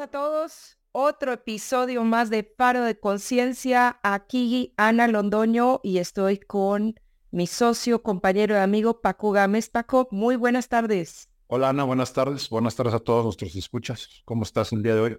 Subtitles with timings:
[0.00, 0.78] a todos.
[0.92, 3.98] Otro episodio más de Paro de Conciencia.
[4.02, 7.00] Aquí Ana Londoño y estoy con
[7.30, 9.70] mi socio, compañero y amigo Paco Gámez.
[9.70, 11.30] Paco, muy buenas tardes.
[11.48, 12.48] Hola Ana, buenas tardes.
[12.48, 14.08] Buenas tardes a todos nuestros escuchas.
[14.24, 15.18] ¿Cómo estás el día de hoy?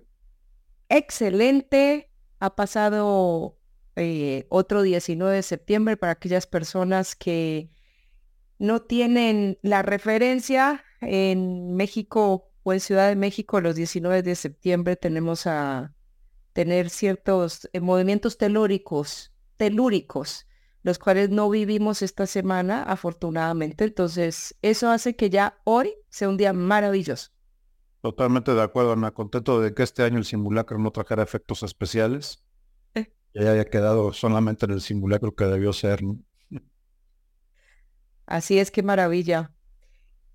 [0.87, 2.09] Excelente.
[2.39, 3.57] Ha pasado
[3.97, 7.69] eh, otro 19 de septiembre para aquellas personas que
[8.59, 10.85] no tienen la referencia.
[11.01, 15.93] En México o en Ciudad de México los 19 de septiembre tenemos a
[16.53, 20.47] tener ciertos eh, movimientos telúricos, telúricos,
[20.83, 23.83] los cuales no vivimos esta semana, afortunadamente.
[23.83, 27.31] Entonces, eso hace que ya hoy sea un día maravilloso.
[28.01, 29.11] Totalmente de acuerdo, Ana.
[29.11, 32.43] Contento de que este año el simulacro no trajera efectos especiales.
[32.93, 33.11] Eh.
[33.33, 36.01] Ya haya quedado solamente en el simulacro que debió ser.
[38.25, 39.51] Así es, qué maravilla.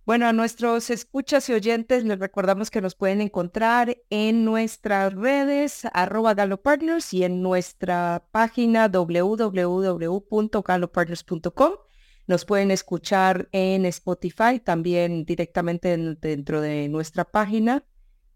[0.06, 5.86] Bueno, a nuestros escuchas y oyentes les recordamos que nos pueden encontrar en nuestras redes
[5.94, 11.72] arroba galopartners y en nuestra página www.galopartners.com.
[12.26, 17.86] Nos pueden escuchar en Spotify, también directamente dentro de nuestra página.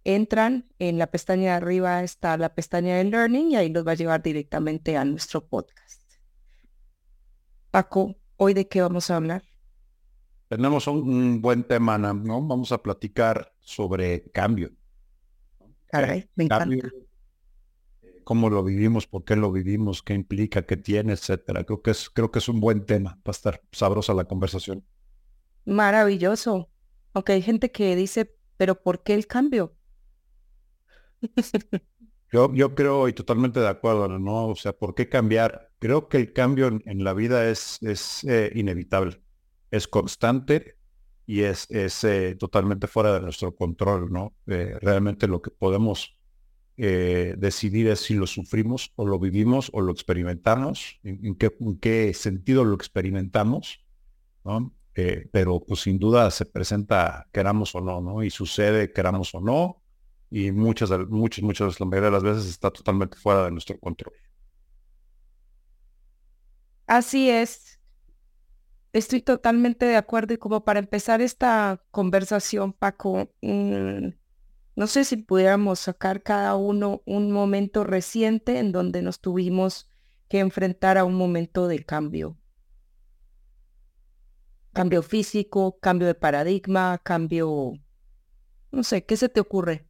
[0.05, 3.93] Entran, en la pestaña de arriba está la pestaña de Learning y ahí nos va
[3.93, 6.01] a llevar directamente a nuestro podcast.
[7.71, 9.48] Paco, ¿hoy de qué vamos a hablar?
[10.49, 12.43] Tenemos un, buen tema, ¿no?
[12.43, 14.71] Vamos a platicar sobre cambio.
[15.89, 16.89] Caray, me encanta.
[18.25, 21.65] Cómo lo vivimos, por qué lo vivimos, qué implica, qué tiene, etcétera.
[21.65, 24.85] Creo que es, creo que es un buen tema para estar sabrosa la conversación.
[25.67, 26.71] Maravilloso.
[27.13, 29.75] Aunque hay gente que dice, pero ¿por qué el cambio?
[32.33, 34.49] yo, yo creo y totalmente de acuerdo, ¿no?
[34.49, 35.71] O sea, ¿por qué cambiar?
[35.79, 39.23] Creo que el cambio en, la vida es, es eh, inevitable
[39.71, 40.77] es constante
[41.27, 44.35] y es, es eh, totalmente fuera de nuestro control, ¿no?
[44.47, 46.19] Eh, realmente lo que podemos
[46.77, 51.79] eh, decidir es si lo sufrimos o lo vivimos o lo experimentamos, en, qué, en
[51.79, 53.85] qué, sentido lo experimentamos,
[54.45, 54.75] ¿no?
[55.31, 58.25] pero pues sin duda se presenta queramos o no, ¿no?
[58.25, 59.81] Y sucede queramos o no,
[60.31, 64.15] y muchas, muchas, muchas, la mayoría de las veces está totalmente fuera de nuestro control.
[66.87, 67.78] Así es,
[68.93, 74.09] Estoy totalmente de acuerdo y como para empezar esta conversación, Paco, mm,
[74.77, 79.91] no sé si pudiéramos sacar cada uno un momento reciente en donde nos tuvimos
[80.29, 82.39] que enfrentar a un momento de cambio.
[84.73, 87.73] Cambio físico, cambio de paradigma, cambio,
[88.71, 89.87] no sé, ¿qué se te ocurre?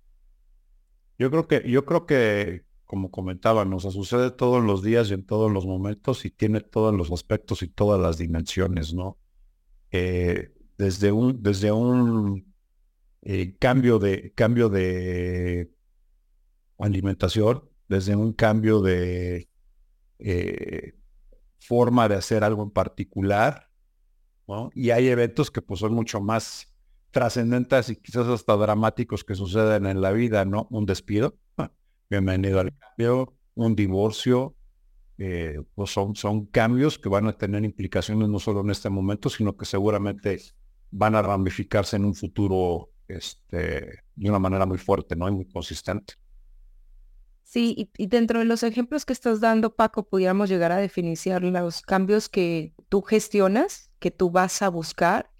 [1.19, 5.27] Yo creo que, yo creo que como comentaba, nos sucede todos los días y en
[5.27, 9.19] todos los momentos y tiene todos los aspectos y todas las dimensiones, ¿no?
[9.91, 12.55] Eh, desde un, desde un
[13.21, 15.71] eh, cambio de cambio de
[16.79, 19.51] alimentación, desde un cambio de
[20.19, 20.95] eh,
[21.59, 23.69] forma de hacer algo en particular,
[24.47, 24.71] ¿no?
[24.75, 26.75] Y hay eventos que pues son mucho más
[27.11, 30.69] trascendentes y quizás hasta dramáticos que suceden en la vida, ¿no?
[30.71, 31.37] Un despido,
[32.11, 34.55] bienvenido al cambio, un divorcio,
[35.19, 39.29] eh, pues son, son cambios que van a tener implicaciones no solo en este momento,
[39.29, 40.41] sino que seguramente
[40.91, 45.29] van a ramificarse en un futuro este, de una manera muy fuerte, ¿no?
[45.29, 46.15] Y muy consistente.
[47.43, 51.81] Sí, y, dentro de los ejemplos que estás dando, Paco, pudiéramos llegar a definir los
[51.81, 55.31] cambios que tú gestionas, que tú vas a buscar,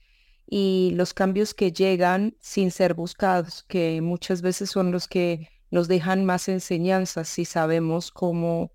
[0.51, 5.89] y los cambios que llegan sin ser buscados, que muchas veces son los que nos
[5.89, 8.73] dejan más enseñanzas si sabemos cómo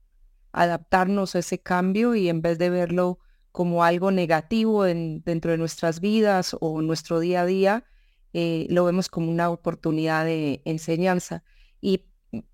[0.52, 3.20] adaptarnos a ese cambio y en vez de verlo
[3.52, 7.86] como algo negativo en, dentro de nuestras vidas o nuestro día a día,
[8.34, 11.44] eh, lo vemos como una oportunidad de enseñanza.
[11.80, 12.06] Y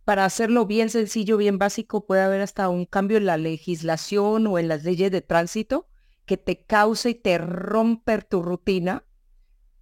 [0.04, 4.60] para hacerlo bien sencillo, bien básico, puede haber hasta un cambio en la legislación o
[4.60, 5.88] en las leyes de tránsito
[6.26, 9.06] que te cause y te romper tu rutina.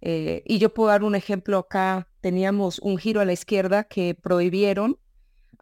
[0.00, 4.14] Eh, y yo puedo dar un ejemplo acá teníamos un giro a la izquierda que
[4.14, 4.98] prohibieron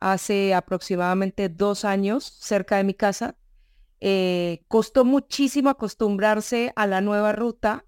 [0.00, 3.36] hace aproximadamente dos años cerca de mi casa.
[4.00, 7.86] Eh, costó muchísimo acostumbrarse a la nueva ruta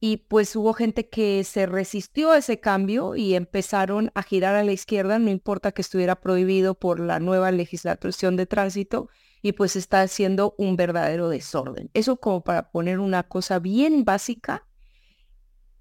[0.00, 4.64] y pues hubo gente que se resistió a ese cambio y empezaron a girar a
[4.64, 9.08] la izquierda, no importa que estuviera prohibido por la nueva legislación de tránsito
[9.42, 11.88] y pues está haciendo un verdadero desorden.
[11.94, 14.66] Eso como para poner una cosa bien básica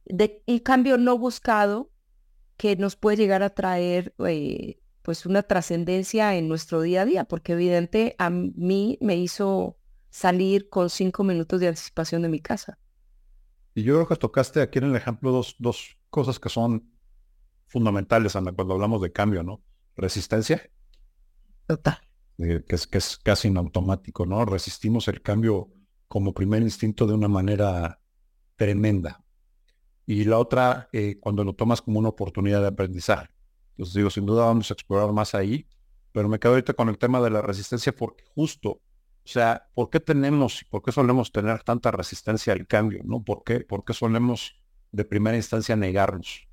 [0.06, 1.92] de un cambio no buscado
[2.58, 7.24] que nos puede llegar a traer eh, pues una trascendencia en nuestro día a día,
[7.26, 9.78] porque evidente a mí me hizo
[10.10, 12.78] salir con cinco minutos de anticipación de mi casa.
[13.74, 16.92] Y yo creo que tocaste aquí en el ejemplo dos, dos cosas que son
[17.68, 19.64] fundamentales, Ana, cuando hablamos de cambio, ¿no?
[19.96, 20.70] Resistencia.
[21.68, 21.98] Total.
[22.38, 24.44] Eh, que, es, que es casi en automático, ¿no?
[24.46, 25.70] Resistimos el cambio
[26.08, 28.02] como primer instinto de una manera
[28.58, 29.21] tremenda.
[30.12, 33.30] Y la otra, eh, cuando lo tomas como una oportunidad de aprendizaje.
[33.70, 35.66] Entonces digo, sin duda vamos a explorar más ahí,
[36.12, 38.82] pero me quedo ahorita con el tema de la resistencia porque justo, o
[39.24, 43.04] sea, ¿por qué tenemos por qué solemos tener tanta resistencia al cambio?
[43.06, 43.24] ¿no?
[43.24, 44.62] ¿Por qué, por qué solemos
[44.92, 46.46] de primera instancia negarnos?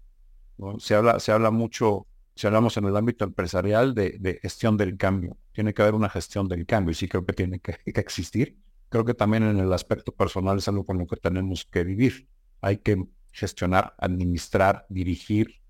[0.56, 0.78] ¿no?
[0.78, 2.06] Se, habla, se habla mucho,
[2.36, 5.36] si hablamos en el ámbito empresarial, de, gestión del cambio.
[5.50, 8.56] Tiene que haber una gestión del cambio y sí creo que tiene que existir.
[8.88, 12.28] Creo que también en el aspecto personal es algo con lo que tenemos que vivir.
[12.60, 15.60] Hay que gestionar, administrar, dirigir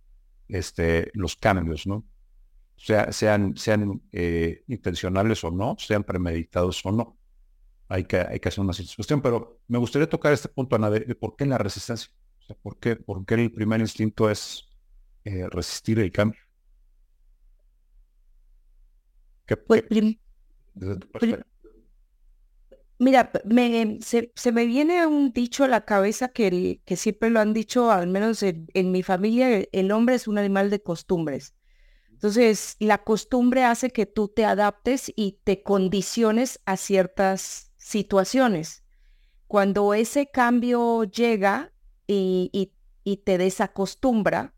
[0.48, 2.04] este, los cambios, ¿no?
[2.78, 7.18] sea, sean, sean eh, intencionales o no, sean premeditados o no.
[7.88, 11.14] Hay que, hay que hacer una situación, pero me gustaría tocar este punto, Ana, de,
[11.14, 12.10] por qué la resistencia.
[12.40, 14.68] O sea, ¿por, qué, ¿Por qué el primer instinto es
[15.24, 16.40] eh, resistir el cambio?
[19.46, 19.84] ¿Qué, pues,
[22.98, 27.52] Mira, me, se, me viene un dicho a la cabeza que, que siempre lo han
[27.54, 31.54] dicho, al menos en, en mi familia, el hombre es un animal de costumbres.
[32.10, 38.82] Entonces, la costumbre hace que tú te adaptes y te condiciones a ciertas situaciones.
[39.46, 41.72] Cuando ese cambio llega
[42.08, 42.72] y,
[43.24, 44.54] te desacostumbra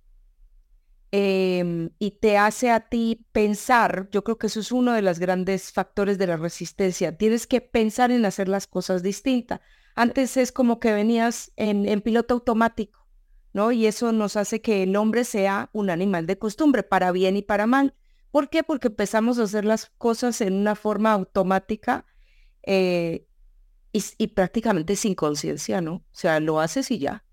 [1.13, 5.19] em, y te hace a ti pensar, yo creo que eso es uno de los
[5.19, 7.17] grandes factores de la resistencia.
[7.17, 9.61] Tienes que pensar en hacer las cosas distintas.
[9.97, 13.01] Antes es como que venías en piloto automático
[13.53, 13.73] ¿no?
[13.73, 17.43] Y eso nos hace que el hombre sea un animal de costumbre, para bien y
[17.43, 17.95] para mal.
[18.31, 18.63] ¿Por qué?
[18.63, 22.07] Porque empezamos a hacer las cosas en una forma automática
[22.63, 23.27] eh,
[23.93, 25.95] y, prácticamente sin conciencia, ¿no?
[25.95, 27.25] O sea, lo haces y ya.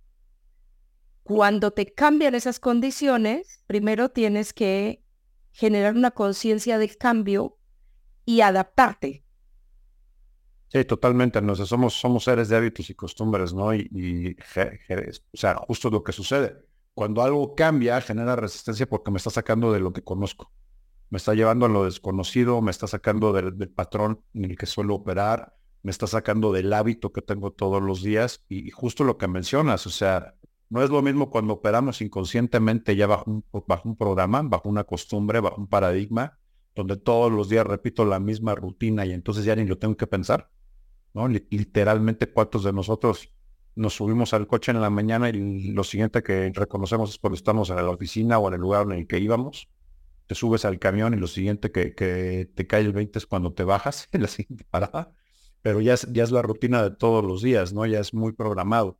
[1.27, 5.03] Cuando te cambian esas condiciones, primero tienes que
[5.51, 7.57] generar una conciencia del cambio
[8.23, 9.25] y adaptarte.
[10.69, 11.41] Sí, totalmente.
[11.41, 13.75] No somos, somos seres de hábitos y costumbres, ¿no?
[13.75, 14.37] Y,
[15.33, 16.55] o sea, justo lo que sucede.
[16.93, 20.53] Cuando algo cambia, genera resistencia porque me está sacando de lo que conozco.
[21.09, 24.95] Me está llevando a lo desconocido, me está sacando del, patrón en el que suelo
[24.95, 28.45] operar, me está sacando del hábito que tengo todos los días.
[28.47, 30.35] Y, justo lo que mencionas, o sea,
[30.69, 34.83] no es lo mismo cuando operamos inconscientemente ya bajo un, bajo un programa, bajo una
[34.83, 36.37] costumbre, bajo un paradigma,
[36.75, 40.07] donde todos los días repito la misma rutina y entonces ya ni lo tengo que
[40.07, 40.49] pensar
[41.49, 43.31] Literalmente, ¿cuántos de nosotros
[43.75, 47.69] nos subimos al coche en la mañana y lo siguiente que reconocemos es cuando estamos
[47.69, 49.67] en la oficina o en el lugar en el que íbamos?
[50.27, 53.53] Te subes al camión y lo siguiente que, que te cae el 20 es cuando
[53.53, 55.11] te bajas en la siguiente parada.
[55.63, 57.85] Pero ya es, ya es la rutina de todos los días, ¿no?
[57.85, 58.99] Ya es muy programado.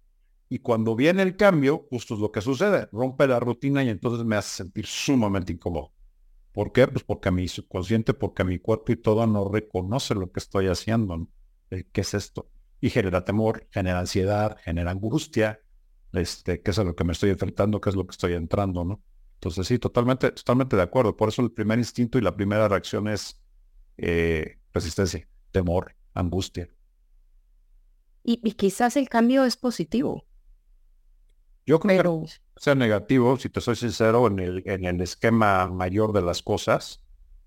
[0.50, 2.88] Y cuando viene el cambio, justo es lo que sucede.
[2.92, 5.94] Rompe la rutina y entonces me hace sentir sumamente incómodo.
[6.54, 6.88] ¿Por qué?
[6.88, 11.18] Pues porque mi subconsciente, porque mi cuerpo y todo no reconoce lo que estoy haciendo.
[11.18, 11.30] ¿no?
[11.70, 12.50] qué es esto.
[12.80, 15.60] Y genera temor, genera ansiedad, genera angustia,
[16.14, 18.86] este, qué es a lo que me estoy enfrentando, qué es lo que estoy entrando,
[18.86, 19.02] ¿no?
[19.36, 21.16] Entonces sí, totalmente, totalmente de acuerdo.
[21.16, 23.40] Por eso el primer instinto y la primera reacción es
[23.98, 26.70] eh, resistencia, temor, angustia.
[28.24, 30.26] Y, quizás el cambio es positivo.
[31.68, 36.14] Yo creo que sea negativo, si te soy sincero, en el, en el esquema mayor
[36.14, 37.04] de las cosas,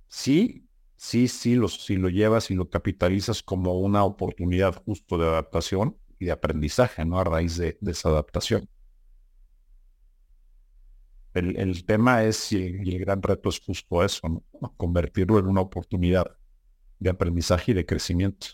[0.09, 5.27] sí, sí, sí, lo, si lo llevas y lo capitalizas como una oportunidad justo de
[5.27, 7.19] adaptación y de aprendizaje, ¿no?
[7.19, 8.69] A raíz de, esa adaptación.
[11.33, 14.75] El, tema es, y el, gran reto es justo eso, ¿no?
[14.77, 16.37] Convertirlo en una oportunidad
[16.99, 18.49] de aprendizaje y de crecimiento.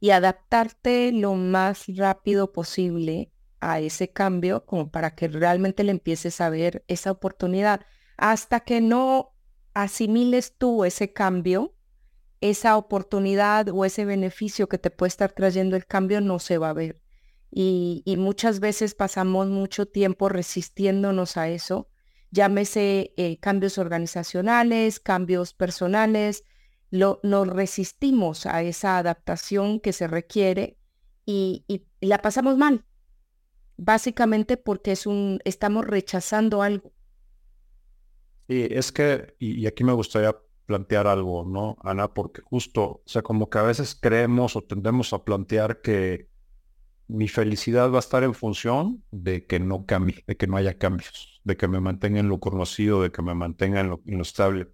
[0.00, 6.40] Y adaptarte lo más rápido posible a ese cambio como para que realmente le empieces
[6.40, 7.80] a ver esa oportunidad.
[8.16, 9.34] Hasta que no
[9.74, 11.74] asimiles tú ese cambio,
[12.40, 16.70] esa oportunidad o ese beneficio que te puede estar trayendo el cambio no se va
[16.70, 17.02] a ver.
[17.50, 21.88] Y, muchas veces pasamos mucho tiempo resistiéndonos a eso,
[22.30, 26.44] llámese eh, cambios organizacionales, cambios personales,
[26.90, 30.78] lo, nos resistimos a esa adaptación que se requiere
[31.24, 32.84] y, y la pasamos mal,
[33.78, 36.92] básicamente porque es un, estamos rechazando algo.
[38.48, 42.12] Sí, es que, y, aquí me gustaría plantear algo, ¿no, Ana?
[42.12, 46.28] Porque justo, o sea, como que a veces creemos o tendemos a plantear que
[47.06, 50.76] mi felicidad va a estar en función de que no cambie, de que no haya
[50.76, 54.68] cambios, de que me mantenga en lo conocido, de que me mantenga en lo, estable.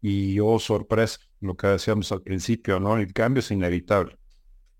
[0.00, 2.96] Y oh, sorpresa, lo que decíamos al principio, ¿no?
[2.96, 4.14] El cambio es inevitable.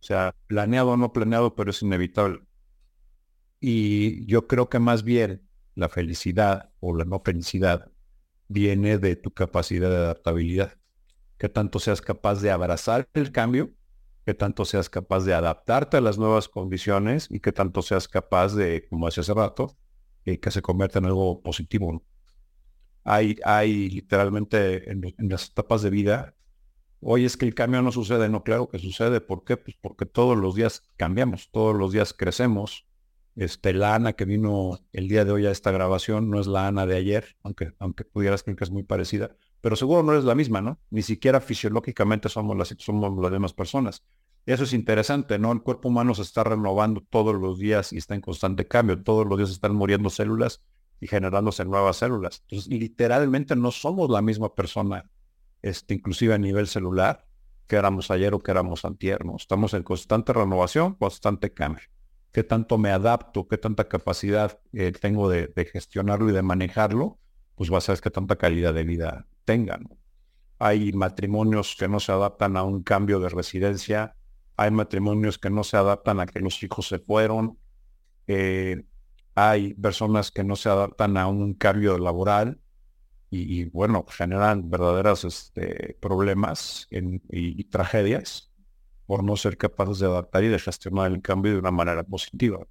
[0.01, 2.41] O sea, planeado o no planeado, pero es inevitable.
[3.61, 7.91] Y yo creo que más bien la felicidad o la no felicidad
[8.49, 10.79] viene de tu capacidad de adaptabilidad.
[11.39, 13.71] Que tanto seas capaz de abrazar el cambio,
[14.25, 18.55] que tanto seas capaz de adaptarte a las nuevas condiciones y que tanto seas capaz
[18.55, 19.77] de, como decía hace rato,
[20.25, 22.03] eh, que se convierta en algo positivo.
[23.05, 26.35] Hay, hay literalmente en, en, las etapas de vida,
[27.01, 29.21] hoy es que el cambio no sucede, no, claro que sucede.
[29.21, 29.57] ¿Por qué?
[29.57, 32.87] Pues porque todos los días cambiamos, todos los días crecemos,
[33.37, 36.67] este, la Ana que vino el día de hoy a esta grabación no es la
[36.67, 40.25] Ana de ayer, aunque, aunque pudieras creer que es muy parecida, pero seguro no es
[40.25, 40.81] la misma, ¿no?
[40.91, 44.03] Ni siquiera fisiológicamente somos las, somos las mismas personas.
[44.47, 45.53] Eso es interesante, ¿no?
[45.53, 49.03] El cuerpo humano se está renovando todos los días y está en constante cambio.
[49.03, 50.63] Todos los días están muriendo células
[51.01, 52.43] y generándose nuevas células.
[52.43, 55.11] Entonces, literalmente no somos la misma persona,
[55.63, 57.27] este, inclusive a nivel celular,
[57.67, 61.83] que éramos ayer o que éramos antier, Estamos en constante renovación, constante cambio
[62.37, 67.19] qué tanto me adapto, qué tanta capacidad eh, tengo de, gestionarlo y de manejarlo,
[67.55, 69.89] pues va a ser qué tanta calidad de vida tengan.
[70.59, 74.17] Hay matrimonios que no se adaptan a un cambio de residencia,
[74.59, 77.59] hay matrimonios que no se adaptan a que los hijos se fueron,
[78.27, 78.85] eh,
[79.35, 82.61] hay personas que no se adaptan a un cambio laboral
[83.31, 88.53] y, bueno, generan verdaderos este, problemas y tragedias
[89.07, 92.67] por no ser capaces de adaptar y de gestionar el cambio de una manera positiva.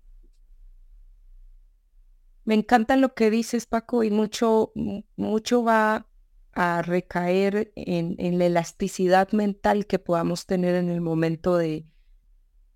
[2.43, 4.71] Me encanta lo que dices, Paco, y mucho,
[5.15, 6.07] mucho va
[6.53, 11.85] a recaer en, en la elasticidad mental que podamos tener en el momento de,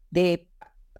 [0.10, 0.50] de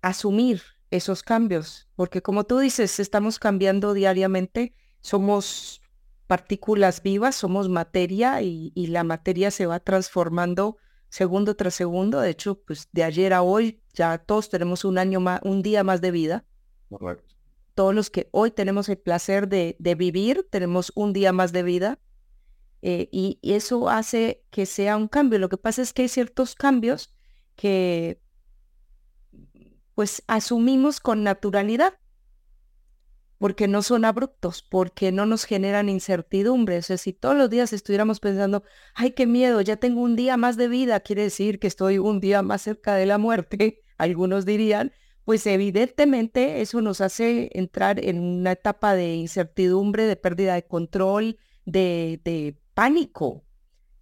[0.02, 0.62] asumir
[0.92, 5.82] esos cambios, porque como tú dices, estamos cambiando diariamente, somos
[6.28, 10.78] partículas vivas, somos materia y, y la materia se va transformando
[11.10, 12.20] segundo tras segundo.
[12.20, 15.84] De hecho, pues de ayer a hoy ya todos tenemos un año más, un día
[15.84, 16.46] más de vida.
[16.90, 17.36] Correcto.
[17.76, 21.64] Todos los que hoy tenemos el placer de, de vivir, tenemos un día más de
[21.64, 22.00] vida.
[22.82, 25.38] Eh, y, y, eso hace que sea un cambio.
[25.40, 27.14] Lo que pasa es que hay ciertos cambios
[27.56, 28.22] que
[29.96, 32.00] pues asumimos con naturalidad
[33.40, 36.78] porque no son abruptos, porque no nos generan incertidumbre.
[36.78, 40.36] O sea, si todos los días estuviéramos pensando, ay, qué miedo, ya tengo un día
[40.36, 44.46] más de vida, quiere decir que estoy un día más cerca de la muerte, algunos
[44.46, 44.92] dirían,
[45.24, 51.38] pues evidentemente eso nos hace entrar en una etapa de incertidumbre, de pérdida de control,
[51.66, 53.46] de, pánico.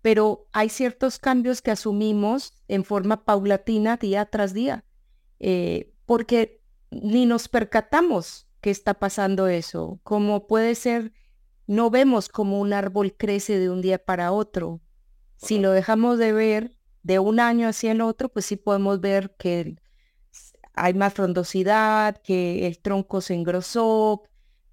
[0.01, 4.83] Pero hay ciertos cambios que asumimos en forma paulatina día tras día,
[5.39, 11.13] eh, porque ni nos percatamos qué está pasando eso, como puede ser,
[11.67, 14.81] no vemos como un árbol crece de un día para otro.
[15.35, 19.35] Si lo dejamos de ver de un año hacia el otro, pues sí podemos ver
[19.37, 19.75] que
[20.73, 24.23] hay más frondosidad, que el tronco se engrosó,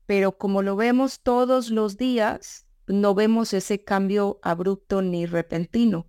[0.07, 6.07] pero como lo vemos todos los días, no vemos ese cambio abrupto ni repentino.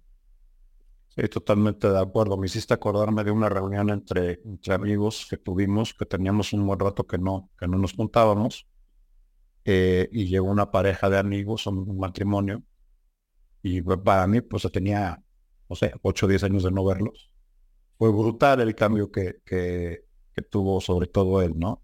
[1.16, 2.38] Sí, totalmente de acuerdo.
[2.38, 6.80] Me hiciste acordarme de una reunión entre, entre amigos que tuvimos, que teníamos un buen
[6.80, 8.68] rato que no, que no nos juntábamos.
[9.64, 12.64] Eh, y llegó una pareja de amigos, un, matrimonio.
[13.64, 15.24] Y para mí, pues tenía,
[15.70, 17.32] no sé, 8 o 10 años de no verlos.
[17.98, 21.82] Fue brutal el cambio que, que, que tuvo sobre todo él, ¿no?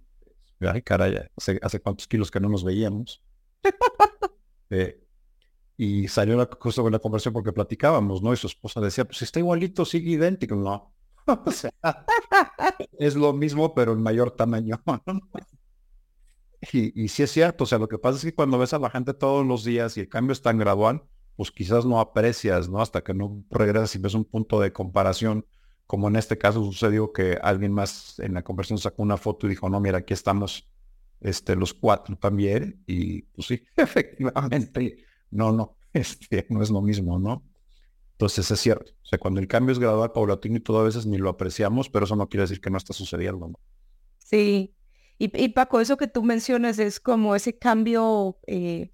[0.60, 3.24] Ay, caray, hace, hace cuántos kilos que no nos veíamos.
[4.70, 5.01] eh,
[5.84, 8.32] y salió la, justo la conversación porque platicábamos, ¿no?
[8.32, 10.94] Y su esposa decía, pues está igualito, sigue idéntico, ¿no?
[11.44, 11.72] o sea,
[13.00, 14.80] es lo mismo, pero en mayor tamaño.
[16.72, 18.78] y, y sí es cierto, o sea, lo que pasa es que cuando ves a
[18.78, 21.02] la gente todos los días y el cambio es tan gradual,
[21.36, 22.80] pues quizás no aprecias, ¿no?
[22.80, 25.48] Hasta que no regresas y ves un punto de comparación,
[25.88, 29.50] como en este caso sucedió que alguien más en la conversación sacó una foto y
[29.50, 30.70] dijo, no, mira, aquí estamos
[31.22, 37.20] este, los cuatro también, y pues sí, efectivamente no, no, este, no es lo mismo,
[37.20, 37.44] ¿no?
[38.14, 38.92] Entonces es cierto.
[39.02, 41.90] O sea, cuando el cambio es gradual, paulatino y todo a veces ni lo apreciamos,
[41.90, 43.60] pero eso no quiere decir que no está sucediendo, ¿no?
[44.20, 44.76] Sí.
[45.18, 48.92] Y, Paco, eso que tú mencionas es como ese cambio eh,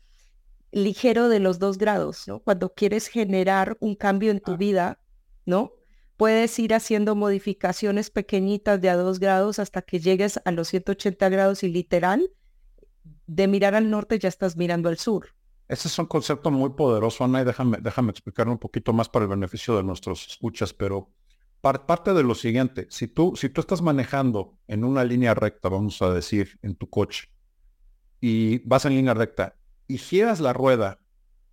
[0.72, 2.39] ligero de los dos grados, ¿no?
[2.39, 4.58] Cuando quieres generar un cambio en tu ah.
[4.58, 5.00] vida,
[5.46, 5.72] ¿no?
[6.17, 11.29] Puedes ir haciendo modificaciones pequeñitas de a dos grados hasta que llegues a los 180
[11.29, 12.29] grados y literal,
[13.25, 15.37] de mirar al norte ya estás mirando al sur.
[15.67, 19.24] Ese es un concepto muy poderoso, Ana, y déjame, déjame explicarlo un poquito más para
[19.24, 21.12] el beneficio de nuestros escuchas, pero
[21.59, 26.01] parte de lo siguiente, si tú, si tú estás manejando en una línea recta, vamos
[26.01, 27.27] a decir, en tu coche,
[28.21, 29.55] y vas en línea recta,
[29.88, 31.00] y giras la rueda,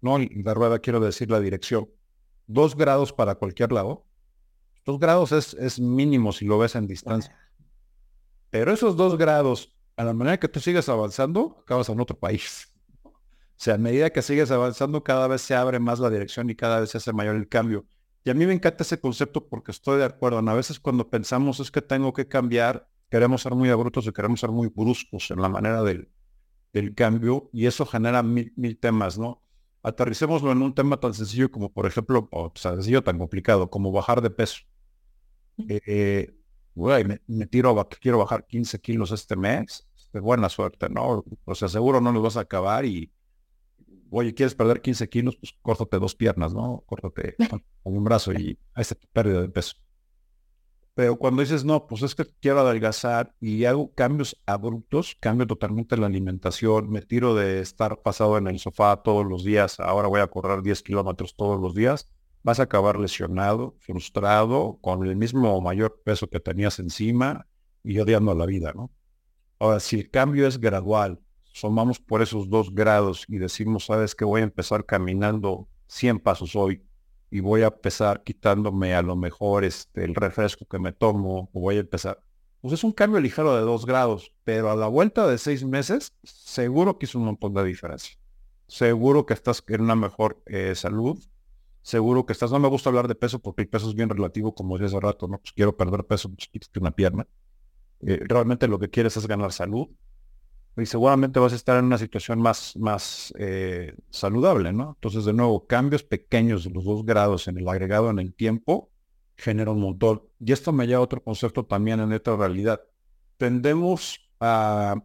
[0.01, 1.89] no la rueda quiero decir la dirección,
[2.47, 4.07] dos grados para cualquier lado,
[4.85, 7.37] dos grados es, es mínimo si lo ves en distancia.
[8.51, 12.74] Pero esos dos grados a la manera que tú sigues avanzando, acabas en otro país.
[13.57, 16.57] O sea, a medida que sigues avanzando, cada vez se abre más la dirección y
[16.57, 17.87] cada vez se hace mayor el cambio.
[18.25, 20.39] Y a mí me encanta ese concepto porque estoy de acuerdo.
[20.39, 24.41] A veces cuando pensamos es que tengo que cambiar, queremos ser muy abruptos y queremos
[24.41, 26.11] ser muy bruscos en la manera del,
[26.73, 29.43] del cambio y eso genera mil, mil temas, ¿no?
[29.83, 34.21] Aterricémoslo en un tema tan sencillo como, por ejemplo, o sencillo tan complicado como bajar
[34.23, 34.63] de peso.
[35.69, 36.35] Eh,
[37.27, 41.25] me, tiro a, quiero bajar 15 kilos este mes, buena suerte, ¿no?
[41.45, 43.13] O sea, seguro no los vas a acabar y,
[44.19, 45.37] oye, ¿quieres perder 15 kilos?
[45.37, 46.83] Pues córtate dos piernas, ¿no?
[46.87, 47.37] Córtate
[47.83, 49.75] un brazo y ahí está tu pérdida de peso.
[50.95, 55.97] Pero cuando dices, no, pues es que quiero adelgazar y hago cambios abruptos, cambio totalmente
[55.97, 60.21] la alimentación, me tiro de estar pasado en el sofá todos los días, ahora voy
[60.21, 62.09] a correr 10 kilómetros todos los días,
[62.45, 67.49] vas a acabar lesionado, frustrado, con el mismo mayor peso que tenías encima
[67.83, 68.93] y odiando la vida, ¿no?
[69.59, 71.21] Ahora, si el cambio es gradual,
[71.55, 76.57] sumamos por esos dos grados y decimos, sabes que voy a empezar caminando 100 pasos
[76.57, 76.83] hoy
[77.31, 81.61] y voy a empezar quitándome a lo mejor este, el refresco que me tomo o
[81.61, 82.21] voy a empezar.
[82.61, 86.13] Pues es un cambio ligero de dos grados, pero a la vuelta de seis meses,
[86.25, 88.19] seguro que es un montón de diferencia.
[88.67, 91.23] Seguro que estás en una mejor eh, salud,
[91.83, 94.57] seguro que estás, no me gusta hablar de peso porque el peso es bien relativo,
[94.57, 95.39] como decía hace rato, ¿no?
[95.39, 97.29] Pues quiero perder peso chiquito que una pierna.
[98.01, 99.89] Eh, realmente lo que quieres es ganar salud
[100.77, 104.95] y seguramente vas a estar en una situación más, más eh, saludable, ¿no?
[104.97, 108.91] Entonces, de nuevo, cambios pequeños de los dos grados en el agregado en el tiempo
[109.37, 110.23] genera un montón.
[110.41, 112.81] Y esto me lleva a otro concepto también en esta realidad.
[113.37, 114.97] Tendemos a,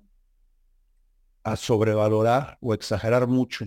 [1.44, 3.66] a sobrevalorar o exagerar mucho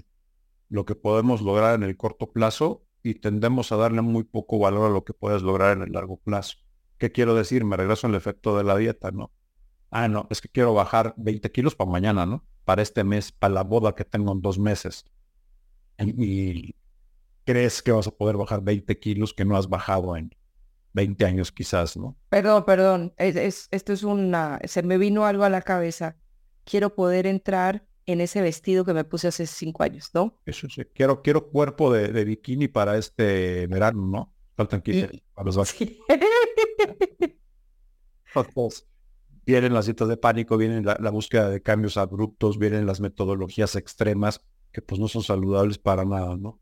[0.69, 4.91] lo que podemos lograr en el corto plazo y tendemos a darle muy poco valor
[4.91, 6.57] a lo que puedes lograr en el largo plazo.
[6.99, 7.65] ¿Qué quiero decir?
[7.65, 9.33] Me regreso al efecto de la dieta, ¿no?
[9.95, 12.43] Ah, no, es que quiero bajar 20 kilos para mañana, ¿no?
[12.65, 15.05] Para este mes, para la boda que tengo en dos meses.
[15.99, 16.75] Y,
[17.45, 20.35] crees que vas a poder bajar 20 kilos que no has bajado en
[20.95, 22.17] 20 años quizás, ¿no?
[22.31, 23.13] Perdón, perdón.
[23.19, 24.59] Es, esto es una...
[24.65, 26.17] Se me vino algo a la cabeza.
[26.65, 30.39] Quiero poder entrar en ese vestido que me puse hace cinco años, ¿no?
[30.47, 30.87] Eso sí.
[30.95, 34.35] Quiero, quiero cuerpo de, bikini para este verano, ¿no?
[34.57, 36.01] Faltan 15 para los sí.
[39.45, 44.45] Vienen las citas de pánico, vienen la, búsqueda de cambios abruptos, vienen las metodologías extremas
[44.71, 46.61] que pues no son saludables para nada, ¿no?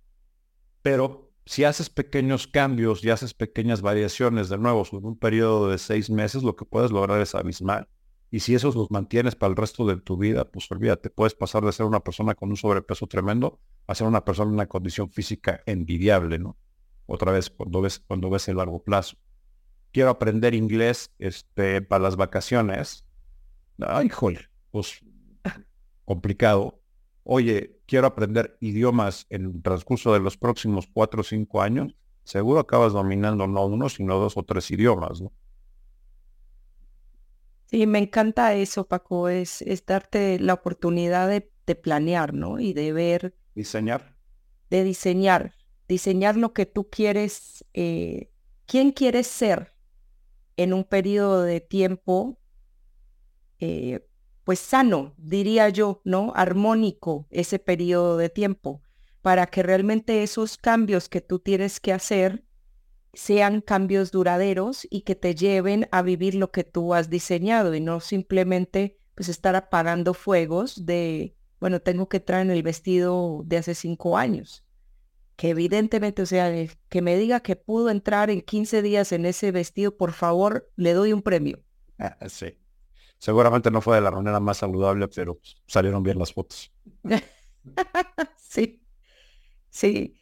[0.83, 5.79] Pero si haces pequeños cambios y haces pequeñas variaciones de nuevo en un periodo de
[5.79, 7.89] seis meses, lo que puedes lograr es abismal.
[8.31, 11.65] Y si esos los mantienes para el resto de tu vida, pues olvídate, puedes pasar
[11.65, 15.11] de ser una persona con un sobrepeso tremendo a ser una persona en una condición
[15.11, 16.57] física envidiable, ¿no?
[17.07, 19.17] Otra vez, cuando ves, cuando ves el largo plazo.
[19.93, 23.05] Quiero aprender inglés este, para las vacaciones.
[23.79, 25.01] Ay, joder, pues
[26.05, 26.81] complicado.
[27.25, 31.95] Oye, quiero aprender idiomas en el transcurso de los próximos cuatro o cinco años.
[32.25, 35.33] Seguro acabas dominando no uno, sino dos o tres idiomas, ¿no?
[37.67, 42.59] Sí, me encanta eso, Paco, es, es darte la oportunidad de, planear, ¿no?
[42.59, 43.37] Y de ver.
[43.55, 44.17] Diseñar.
[44.71, 45.55] De diseñar,
[45.87, 48.33] diseñar lo que tú quieres, eh,
[48.67, 49.73] quién quieres ser
[50.63, 52.39] en un periodo de tiempo,
[53.61, 54.07] eh,
[54.45, 56.33] pues sano, diría yo, ¿no?
[56.37, 58.83] Armónico ese periodo de tiempo,
[59.23, 62.45] para que realmente esos cambios que tú tienes que hacer
[63.15, 67.81] sean cambios duraderos y que te lleven a vivir lo que tú has diseñado y
[67.81, 73.75] no simplemente pues estar apagando fuegos de, bueno, tengo que traer el vestido de hace
[73.75, 74.65] cinco años.
[75.41, 76.53] Que evidentemente, o sea,
[76.91, 80.93] que me diga que pudo entrar en 15 días en ese vestido, por favor, le
[80.93, 81.65] doy un premio.
[81.99, 82.59] Ah, sí.
[83.17, 86.71] Seguramente no fue de la manera más saludable, pero salieron bien las fotos.
[88.37, 88.83] sí,
[89.71, 90.15] sí.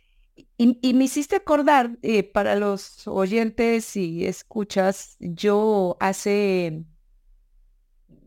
[0.56, 6.84] Y, me hiciste acordar, eh, para los oyentes y escuchas, yo hace,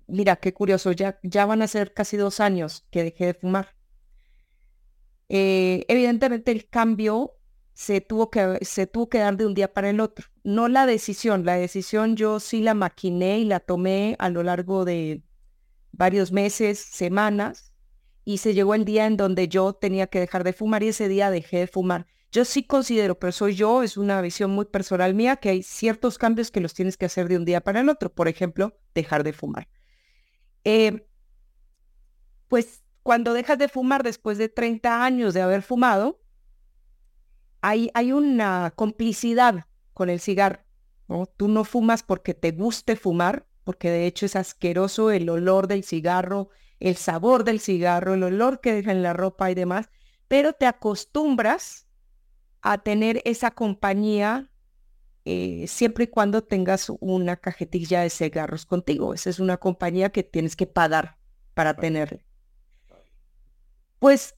[0.07, 3.80] mira, qué curioso, ya, ya van a ser casi dos años que dejé de fumar.
[5.33, 7.37] Eh, evidentemente el cambio
[7.71, 10.27] se tuvo, que, se tuvo que dar de un día para el otro.
[10.43, 14.83] No la decisión, la decisión yo sí la maquiné y la tomé a lo largo
[14.83, 15.23] de
[15.93, 17.71] varios meses, semanas,
[18.25, 21.07] y se llegó el día en donde yo tenía que dejar de fumar y ese
[21.07, 22.07] día dejé de fumar.
[22.33, 26.17] Yo sí considero, pero soy yo, es una visión muy personal mía, que hay ciertos
[26.17, 28.11] cambios que los tienes que hacer de un día para el otro.
[28.11, 29.69] Por ejemplo, dejar de fumar.
[30.65, 31.07] Eh,
[32.49, 36.21] pues cuando dejas de fumar después de 30 años de haber fumado,
[37.61, 40.61] hay, hay una complicidad con el cigarro.
[41.07, 41.25] ¿no?
[41.25, 45.83] Tú no fumas porque te guste fumar, porque de hecho es asqueroso el olor del
[45.83, 49.89] cigarro, el sabor del cigarro, el olor que deja en la ropa y demás,
[50.27, 51.87] pero te acostumbras
[52.61, 54.49] a tener esa compañía
[55.25, 59.13] eh, siempre y cuando tengas una cajetilla de cigarros contigo.
[59.13, 61.17] Esa es una compañía que tienes que pagar
[61.53, 62.21] para tenerla.
[64.01, 64.35] Pues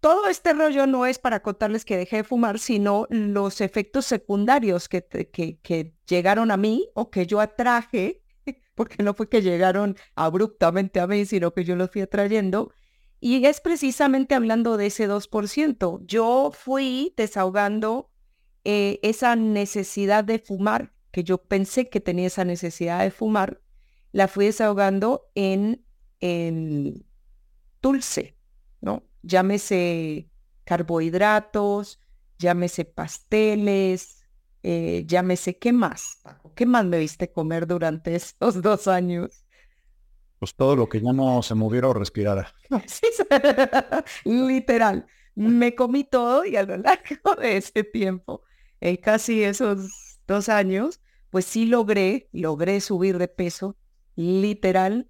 [0.00, 4.88] todo este rollo no es para contarles que dejé de fumar, sino los efectos secundarios
[4.88, 8.22] que, que, que llegaron a mí o que yo atraje,
[8.74, 12.72] porque no fue que llegaron abruptamente a mí, sino que yo los fui atrayendo.
[13.20, 16.00] Y es precisamente hablando de ese 2%.
[16.06, 18.10] Yo fui desahogando
[18.64, 23.60] eh, esa necesidad de fumar, que yo pensé que tenía esa necesidad de fumar,
[24.10, 25.84] la fui desahogando en
[26.20, 27.04] el
[27.82, 28.38] dulce,
[28.82, 29.02] ¿no?
[29.22, 30.28] Llámese
[30.64, 31.98] carbohidratos,
[32.38, 34.26] llámese pasteles,
[34.62, 36.18] eh, llámese qué más,
[36.54, 39.44] ¿Qué más me viste comer durante estos dos años?
[40.38, 42.52] Pues todo lo que ya no se moviera o respirara.
[44.24, 45.06] literal.
[45.34, 48.42] Me comí todo y a lo largo de ese tiempo
[48.80, 53.76] en casi esos dos años, pues sí logré, logré subir de peso,
[54.16, 55.08] literal.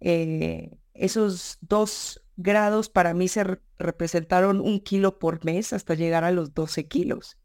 [0.00, 3.44] Eh, esos dos grados para mí se
[3.78, 7.36] representaron un kilo por mes hasta llegar a los 12 kilos.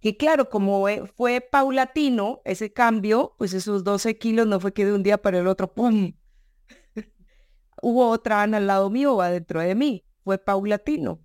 [0.00, 4.86] Y claro, como e, fue paulatino ese cambio, pues esos 12 kilos no fue que
[4.86, 6.14] de un día para el otro, ¡pum!
[7.82, 11.20] Hubo otra Ana al lado mío o adentro de mí, fue paulatino.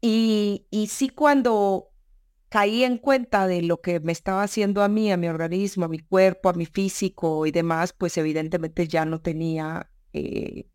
[0.00, 1.90] Y, y sí cuando
[2.48, 5.88] caí en cuenta de lo que me estaba haciendo a mí, a mi organismo, a
[5.88, 10.66] mi cuerpo, a mi físico y demás, pues evidentemente ya no tenía eh,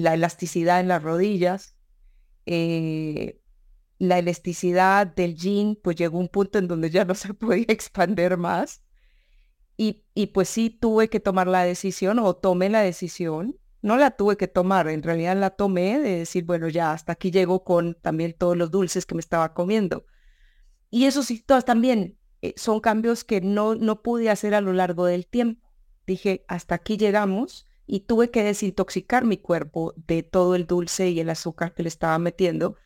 [0.00, 1.76] la elasticidad en las rodillas.
[2.44, 3.40] Eh,
[3.98, 8.36] la elasticidad del jean, pues llegó un punto en donde ya no se podía expandir
[8.36, 8.82] más.
[9.78, 14.10] Y, y pues sí tuve que tomar la decisión o tomé la decisión no la
[14.10, 17.94] tuve que tomar, en realidad la tomé de decir, bueno, ya hasta aquí llego con
[17.94, 20.06] también todos los dulces que me estaba comiendo.
[20.90, 24.72] Y eso sí, todas también eh, son cambios que no, no pude hacer a lo
[24.72, 25.70] largo del tiempo.
[26.04, 31.20] Dije, hasta aquí llegamos y tuve que desintoxicar mi cuerpo de todo el dulce y
[31.20, 32.76] el azúcar que le estaba metiendo.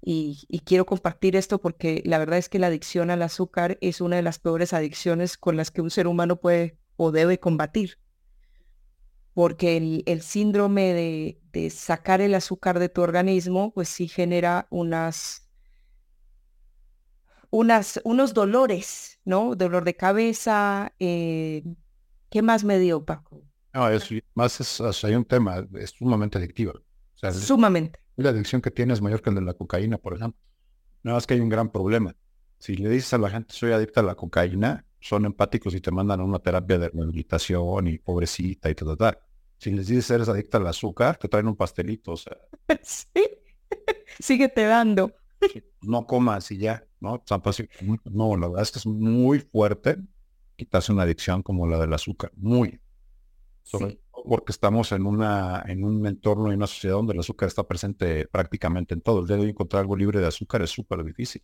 [0.00, 4.16] Y, quiero compartir esto porque la verdad es que la adicción al azúcar es una
[4.16, 7.98] de las peores adicciones con las que un ser humano puede o debe combatir
[9.34, 15.50] porque el, síndrome de, sacar el azúcar de tu organismo, pues sí genera unas,
[17.50, 19.56] unas, unos dolores, ¿no?
[19.56, 20.94] Dolor de cabeza.
[21.00, 21.64] Eh,
[22.30, 23.42] ¿Qué más me dio, Paco?
[23.74, 26.72] No, es, más es, hay un tema, es sumamente adictiva.
[27.32, 27.98] sumamente.
[28.16, 30.40] La adicción que tienes es mayor que el de la cocaína, por ejemplo.
[31.02, 32.14] Nada más que hay un gran problema.
[32.58, 35.90] Si le dices a la gente soy adicta a la cocaína, son empáticos y te
[35.90, 39.18] mandan a una terapia de rehabilitación y pobrecita y todo, tal.
[39.58, 42.36] Si les dices eres adicta al azúcar, te traen un pastelito, o sea.
[42.82, 43.22] Sí,
[44.20, 45.12] síguete dando.
[45.82, 47.22] No comas y ya, ¿no?
[48.10, 49.98] No, la verdad es que es muy fuerte
[50.56, 52.80] quitarse una adicción como la del azúcar, muy.
[54.26, 58.26] Porque estamos en una en un entorno y una sociedad donde el azúcar está presente
[58.28, 59.20] prácticamente en todo.
[59.20, 61.42] El día de encontrar algo libre de azúcar es súper difícil.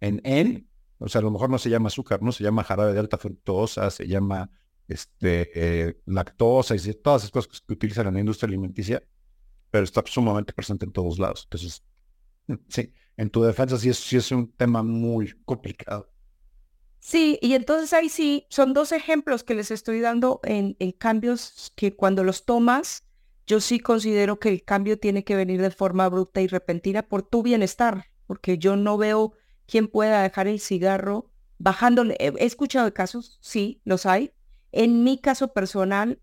[0.00, 0.66] En él,
[0.98, 3.18] o sea, a lo mejor no se llama azúcar, no se llama jarabe de alta
[3.18, 4.50] fructosa, se llama
[4.90, 9.02] este, eh, lactosa y todas esas cosas que utilizan en la industria alimenticia,
[9.70, 11.44] pero está sumamente presente en todos lados.
[11.44, 11.84] Entonces,
[12.68, 16.09] sí, en tu defensa sí es, sí es un tema muy complicado.
[17.00, 21.72] Sí, y entonces ahí sí, son dos ejemplos que les estoy dando en, en cambios
[21.74, 23.04] que cuando los tomas,
[23.46, 27.22] yo sí considero que el cambio tiene que venir de forma abrupta y repentina por
[27.22, 29.32] tu bienestar, porque yo no veo
[29.66, 32.16] quién pueda dejar el cigarro bajándole.
[32.20, 34.32] He escuchado casos, sí, los hay,
[34.70, 36.20] en mi caso personal,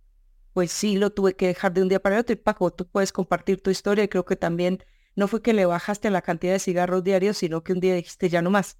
[0.54, 2.34] pues sí lo tuve que dejar de un día para el otro.
[2.34, 4.84] Y Paco, tú puedes compartir tu historia y creo que también
[5.16, 8.30] no fue que le bajaste la cantidad de cigarros diarios, sino que un día dijiste
[8.30, 8.78] ya no más.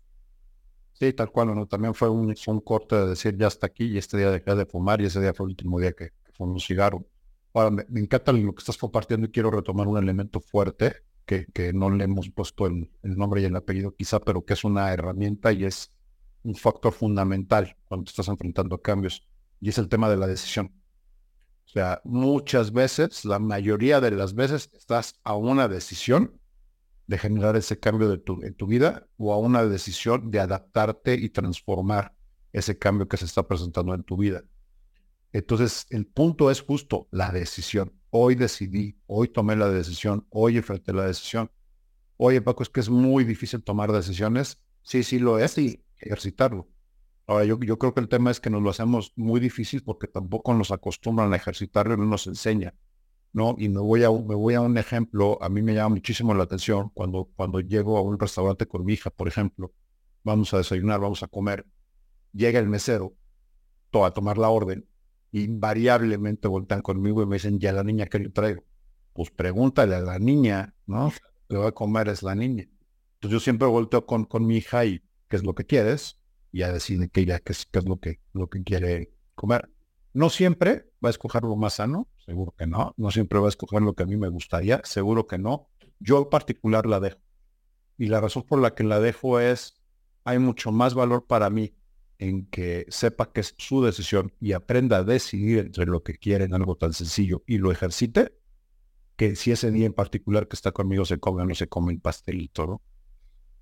[1.00, 1.68] Sí, tal cual, ¿no?
[1.68, 4.66] También fue un, un corte de decir ya hasta aquí y este día dejé de
[4.66, 7.06] fumar y ese día fue el último día que, fue un cigarro.
[7.54, 11.72] Ahora, me, encanta lo que estás compartiendo y quiero retomar un elemento fuerte que, que
[11.72, 14.92] no le hemos puesto el, el, nombre y el apellido quizá, pero que es una
[14.92, 15.92] herramienta y es
[16.44, 19.28] un factor fundamental cuando te estás enfrentando cambios
[19.62, 20.72] y es el tema de la decisión.
[21.66, 26.40] O sea, muchas veces, la mayoría de las veces, estás a una decisión
[27.08, 31.16] de generar ese cambio de tu, en tu vida o a una decisión de adaptarte
[31.16, 32.14] y transformar
[32.52, 34.44] ese cambio que se está presentando en tu vida.
[35.32, 37.94] Entonces, el punto es justo la decisión.
[38.10, 41.52] Hoy decidí, hoy tomé la decisión, hoy enfrenté la decisión.
[42.18, 44.60] Oye, Paco, es que es muy difícil tomar decisiones.
[44.84, 46.68] Sí, sí lo es y ejercitarlo.
[47.28, 50.08] Ahora, yo, yo creo que el tema es que nos lo hacemos muy difícil porque
[50.08, 52.74] tampoco nos acostumbran a ejercitarlo, no nos enseña,
[53.38, 53.56] ¿no?
[53.60, 56.44] Y me voy a, me voy a un ejemplo, a mí me llama muchísimo la
[56.44, 59.72] atención cuando, cuando llego a un restaurante con mi hija, por ejemplo,
[60.24, 61.68] vamos a desayunar, vamos a comer,
[62.34, 63.16] llega el mesero
[64.06, 64.86] a tomar la orden,
[65.32, 68.64] invariablemente voltean conmigo y me dicen, ¿ya la niña que le traigo?
[69.14, 71.12] Pues pregúntale a la niña, ¿no?
[71.50, 72.68] Le voy a comer es la niña.
[73.16, 76.20] Entonces yo siempre volteo con, con mi hija y qué es lo que quieres,
[76.52, 79.70] y ya decide que ella qué es, qué es lo, que, lo que quiere comer.
[80.18, 82.96] No siempre va a escoger lo más sano, seguro que no.
[82.98, 85.70] No siempre va a escoger lo que a mí me gustaría, seguro que no.
[86.00, 87.20] Yo en particular la dejo.
[88.00, 89.80] Y la razón por la que la dejo es,
[90.24, 91.76] hay mucho más valor para mí
[92.18, 96.46] en que sepa que es su decisión y aprenda a decidir entre lo que quiere
[96.46, 98.40] en algo tan sencillo y lo ejercite,
[99.18, 101.94] que si ese día en particular que está conmigo se come o no se come
[101.94, 102.82] el pastelito, ¿no?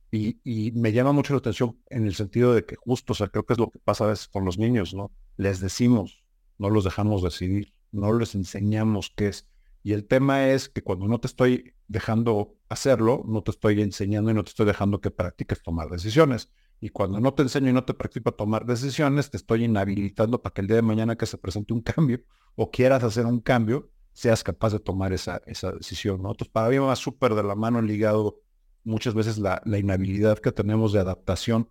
[0.10, 3.46] Y, me llama mucho la atención en el sentido de que justo, o sea, creo
[3.46, 5.12] que es lo que pasa a veces con los niños, ¿no?
[5.36, 6.25] Les decimos,
[6.58, 9.48] no los dejamos decidir, no les enseñamos qué es.
[9.84, 14.32] Y el tema es que cuando no te estoy dejando hacerlo, no te estoy enseñando
[14.32, 16.50] y no te estoy dejando que practiques tomar decisiones.
[16.80, 20.42] Y cuando no te enseño y no te practico a tomar decisiones, te estoy inhabilitando
[20.42, 22.24] para que el día de mañana que se presente un cambio
[22.56, 26.22] o quieras hacer un cambio, seas capaz de tomar esa, esa decisión.
[26.22, 26.32] ¿no?
[26.32, 28.40] Entonces, para mí va súper de la mano ligado
[28.84, 31.70] muchas veces la, la inhabilidad que tenemos de adaptación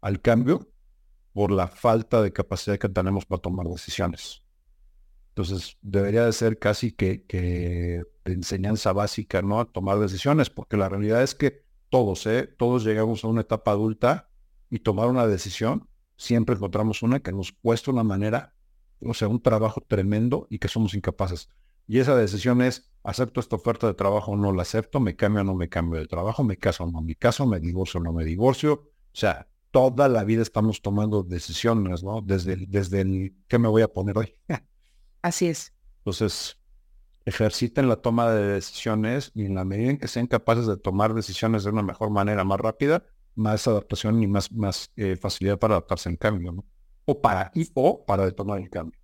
[0.00, 0.68] al cambio
[1.34, 4.42] por la falta de capacidad que tenemos para tomar decisiones.
[5.30, 9.60] Entonces, debería de ser casi que, que de enseñanza básica, ¿no?
[9.60, 12.46] A tomar decisiones, porque la realidad es que todos, ¿eh?
[12.56, 14.30] Todos llegamos a una etapa adulta
[14.70, 18.54] y tomar una decisión, siempre encontramos una que nos cuesta una manera,
[19.00, 21.48] o sea, un trabajo tremendo y que somos incapaces.
[21.88, 25.42] Y esa decisión es, acepto esta oferta de trabajo o no la acepto, me cambio
[25.42, 28.02] o no me cambio de trabajo, me caso o no me caso, me divorcio o
[28.04, 28.72] no me divorcio.
[28.72, 32.20] O sea, toda la vida estamos tomando decisiones, ¿no?
[32.22, 34.36] Desde el, desde el, ¿qué me voy a poner hoy?
[35.22, 35.74] Así es.
[35.98, 36.56] Entonces,
[37.24, 41.12] ejerciten la toma de decisiones y en la medida en que sean capaces de tomar
[41.12, 45.74] decisiones de una mejor manera, más rápida, más adaptación y más, más eh, facilidad para
[45.74, 46.64] adaptarse al cambio, ¿no?
[47.04, 48.96] O para, y, o para tomar el cambio.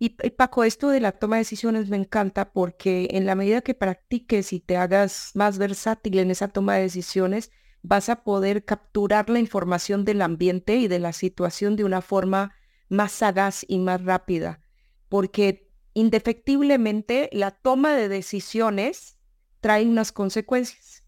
[0.00, 3.74] Y, Paco, esto de la toma de decisiones me encanta porque en la medida que
[3.74, 7.52] practiques y te hagas más versátil en esa toma de decisiones,
[7.86, 12.52] vas a poder capturar la información del ambiente y de la situación de una forma
[12.88, 14.60] más sagaz y más rápida.
[15.08, 19.18] Porque indefectiblemente la toma de decisiones
[19.60, 21.04] trae unas consecuencias.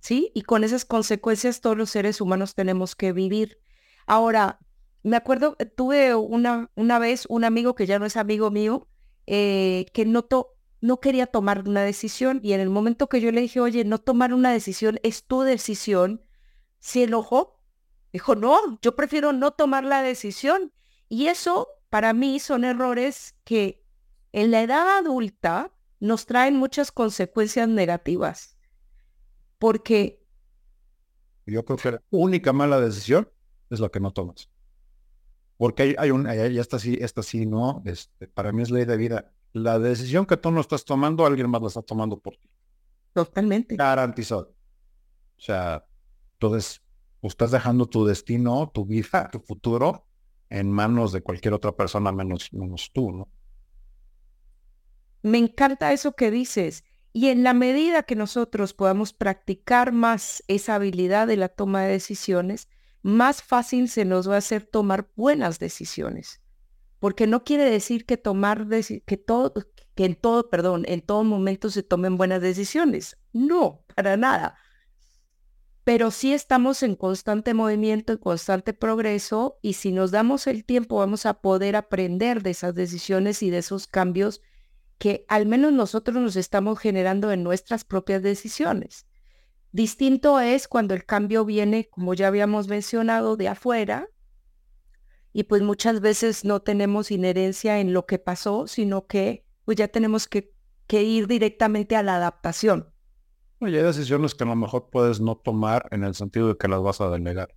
[0.00, 0.32] ¿sí?
[0.34, 3.60] Y con esas consecuencias todos los seres humanos tenemos que vivir.
[4.04, 4.58] Ahora,
[5.04, 8.88] me acuerdo, eh, tuve una, una vez un amigo que ya no es amigo mío,
[9.26, 10.26] eh, que no,
[10.80, 13.98] no quería tomar una decisión y en el momento que yo le dije, oye, no
[13.98, 16.24] tomar una decisión es tu decisión,
[16.78, 17.60] se enojó.
[18.12, 20.72] Dijo, no, yo prefiero no tomar la decisión.
[21.08, 23.84] Y eso para mí son errores que
[24.32, 28.58] en la edad adulta nos traen muchas consecuencias negativas
[29.58, 30.24] porque...
[31.46, 33.28] Yo creo que la única mala decisión
[33.70, 34.50] es la que no tomas.
[35.56, 38.84] Porque hay, hay un, ya está así, esta sí, no, este, para mí es ley
[38.84, 39.32] de vida.
[39.52, 42.48] La decisión que tú no estás tomando, alguien más la está tomando por ti.
[43.12, 43.76] Totalmente.
[43.76, 44.54] Garantizado.
[45.36, 45.84] O sea,
[46.34, 46.82] entonces,
[47.22, 50.06] estás dejando tu destino, tu vida, tu futuro
[50.50, 53.28] en manos de cualquier otra persona menos, menos tú, ¿no?
[55.22, 56.84] Me encanta eso que dices.
[57.12, 61.92] Y en la medida que nosotros podamos practicar más esa habilidad de la toma de
[61.92, 62.68] decisiones,
[63.02, 66.40] más fácil se nos va a hacer tomar buenas decisiones.
[66.98, 68.66] Porque no quiere decir que tomar
[69.06, 69.54] que todo
[69.98, 73.18] que en todo, perdón, en todo momento se tomen buenas decisiones.
[73.32, 74.56] No, para nada.
[75.82, 80.98] Pero sí estamos en constante movimiento, en constante progreso y si nos damos el tiempo
[80.98, 84.40] vamos a poder aprender de esas decisiones y de esos cambios
[84.98, 89.04] que al menos nosotros nos estamos generando en nuestras propias decisiones.
[89.72, 94.08] Distinto es cuando el cambio viene, como ya habíamos mencionado, de afuera,
[95.38, 99.86] y pues muchas veces no tenemos inherencia en lo que pasó, sino que pues ya
[99.86, 100.52] tenemos que,
[100.90, 102.88] ir directamente a la adaptación.
[103.60, 106.66] Oye, hay decisiones que a lo mejor puedes no tomar en el sentido de que
[106.66, 107.54] las vas a delegar,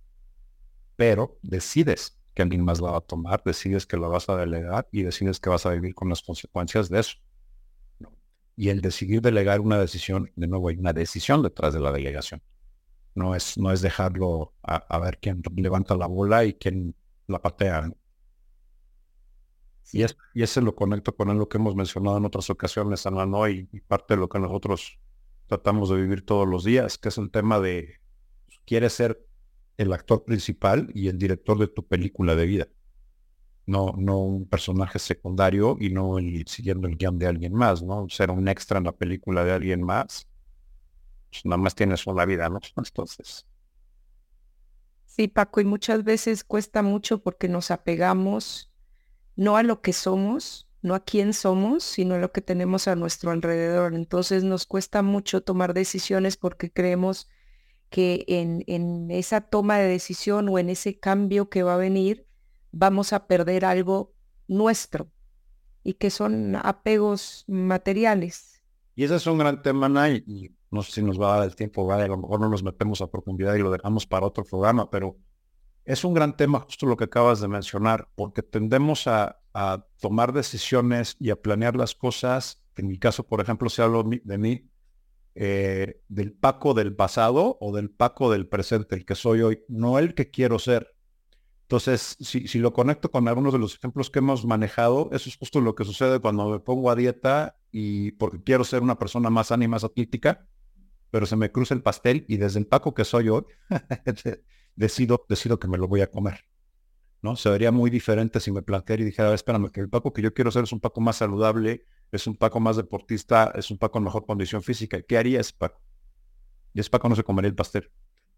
[0.94, 4.86] pero decides que alguien más la va a tomar, decides que la vas a delegar
[4.92, 7.16] y decides que vas a vivir con las consecuencias de eso.
[8.54, 12.42] Y el decidir delegar una decisión, de nuevo, hay una decisión detrás de la delegación.
[13.16, 16.94] No es, no es dejarlo a, ver quién levanta la bola y quién
[17.32, 17.90] la patea.
[19.92, 23.26] Y, es, y ese lo conecto con lo que hemos mencionado en otras ocasiones, Ana,
[23.26, 23.48] ¿no?
[23.48, 24.98] Y, parte de lo que nosotros
[25.46, 28.00] tratamos de vivir todos los días, que es el tema de,
[28.64, 29.26] ¿quieres ser
[29.78, 32.68] el actor principal y el director de tu película de vida.
[33.66, 36.16] No, no un personaje secundario y no
[36.46, 38.08] siguiendo el guion de alguien más, ¿no?
[38.08, 40.28] Ser un extra en la película de alguien más.
[41.30, 42.60] Pues nada más tienes una vida, ¿no?
[42.76, 43.46] Entonces.
[45.14, 48.72] Sí, Paco, y muchas veces cuesta mucho porque nos apegamos
[49.36, 52.96] no a lo que somos, no a quién somos, sino a lo que tenemos a
[52.96, 53.92] nuestro alrededor.
[53.92, 57.28] Entonces nos cuesta mucho tomar decisiones porque creemos
[57.90, 62.26] que en, en esa toma de decisión o en ese cambio que va a venir,
[62.70, 64.14] vamos a perder algo
[64.48, 65.10] nuestro
[65.84, 68.62] y que son apegos materiales.
[68.94, 70.24] Y ese es un gran tema, Nay,
[70.72, 73.00] no sé si nos va a dar el tiempo, a lo mejor no nos metemos
[73.02, 75.16] a profundidad y lo dejamos para otro programa, pero
[75.84, 80.32] es un gran tema justo lo que acabas de mencionar, porque tendemos a, a tomar
[80.32, 82.62] decisiones y a planear las cosas.
[82.76, 84.70] En mi caso, por ejemplo, si hablo de mí,
[85.34, 89.98] eh, del Paco del pasado o del Paco del presente, el que soy hoy, no
[89.98, 90.94] el que quiero ser.
[91.62, 95.36] Entonces, si, si, lo conecto con algunos de los ejemplos que hemos manejado, eso es
[95.36, 99.30] justo lo que sucede cuando me pongo a dieta y porque quiero ser una persona
[99.30, 100.46] más sana y más atlética,
[101.12, 103.44] pero se me cruza el pastel y desde el Paco que soy hoy,
[104.76, 106.46] decido, decido que me lo voy a comer.
[107.20, 107.36] ¿no?
[107.36, 110.32] Se vería muy diferente si me planteara y dijera, espérame, que el Paco que yo
[110.32, 113.98] quiero ser es un Paco más saludable, es un Paco más deportista, es un Paco
[113.98, 115.02] en mejor condición física.
[115.02, 115.82] ¿Qué haría ese Paco?
[116.72, 117.90] Y ese Paco no se comería el pastel.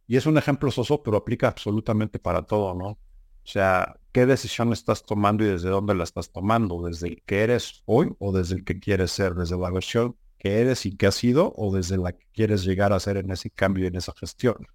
[0.09, 2.87] Y es un ejemplo soso, pero aplica absolutamente para todo, ¿no?
[2.89, 2.99] O
[3.47, 6.83] sea, ¿qué decisión estás tomando y desde dónde la estás tomando?
[6.83, 9.35] ¿Desde el que eres hoy o desde el que quieres ser?
[9.35, 12.93] ¿Desde la versión que eres y que has sido o desde la que quieres llegar
[12.93, 14.67] a ser en ese cambio y en esa gestión?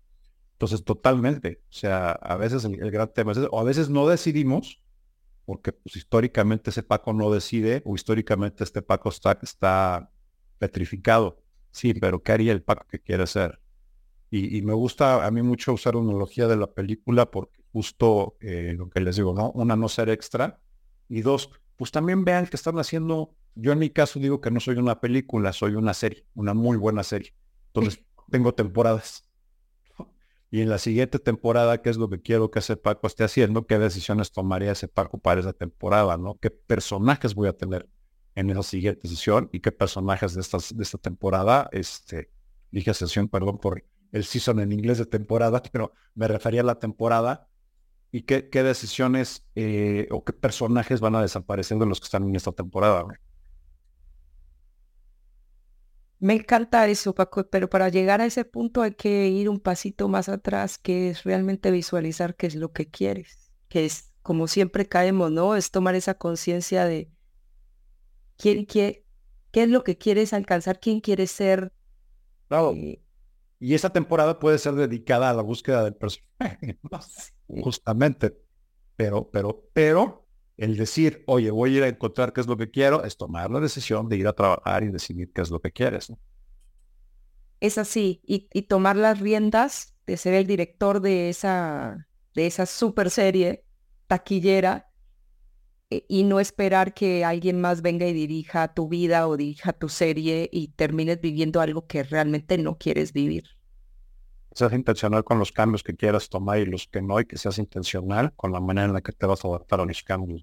[0.53, 1.61] Entonces, totalmente.
[1.69, 3.37] O sea, a veces el, gran tema es.
[3.51, 4.81] O a veces no decidimos
[5.45, 10.11] porque pues, históricamente ese Paco no decide o históricamente este Paco está,
[10.57, 11.41] petrificado.
[11.71, 13.59] Sí, pero ¿qué haría el Paco que quiere ser?
[14.31, 18.73] Y, me gusta a mí mucho usar la analogía de la película porque justo eh,
[18.75, 19.51] lo que les digo, ¿no?
[19.51, 20.59] Una, no ser extra.
[21.07, 24.59] Y dos, pues también vean que están haciendo, yo en mi caso digo que no
[24.59, 27.33] soy una película, soy una serie, una muy buena serie.
[27.67, 29.29] Entonces, tengo temporadas
[30.51, 33.67] y en la siguiente temporada, qué es lo que quiero que ese Paco esté haciendo,
[33.67, 36.39] qué decisiones tomaría ese Paco para esa temporada, ¿no?
[36.41, 37.87] ¿Qué personajes voy a tener
[38.33, 42.31] en esa siguiente sesión y qué personajes de, estas, de esta temporada, este,
[42.71, 46.79] dije sesión, perdón por el season en inglés de temporada, pero me refería a la
[46.79, 47.47] temporada
[48.11, 52.23] y qué, qué decisiones eh, o qué personajes van a desaparecer de los que están
[52.23, 53.05] en esta temporada.
[56.19, 60.09] Me encanta eso, Paco, pero para llegar a ese punto hay que ir un pasito
[60.09, 64.85] más atrás, que es realmente visualizar qué es lo que quieres, que es como siempre
[64.85, 65.55] caemos, ¿no?
[65.55, 67.09] Es tomar esa conciencia de
[68.37, 69.05] quién, qué,
[69.51, 71.71] qué es lo que quieres alcanzar, quién quieres ser.
[72.49, 72.73] Claro.
[72.73, 73.01] Eh,
[73.61, 76.79] y esa temporada puede ser dedicada a la búsqueda del personaje,
[77.47, 78.37] justamente.
[78.97, 80.28] Pero, pero, pero
[80.59, 83.49] el decir, oye, voy a ir a encontrar qué es lo que quiero, es tomar
[83.49, 86.11] la decisión de ir a trabajar y decidir qué es lo que quieres.
[87.61, 93.09] Es así, y, tomar las riendas de ser el director de esa, de esa super
[93.09, 93.63] serie
[94.07, 94.89] taquillera
[95.89, 99.87] e, y no esperar que alguien más venga y dirija tu vida o dirija tu
[99.87, 103.58] serie y termines viviendo algo que realmente no quieres vivir
[104.53, 107.57] seas intencional con los cambios que quieras tomar y los que no, y que seas
[107.57, 110.41] intencional con la manera en la que te vas a adaptar a los cambios.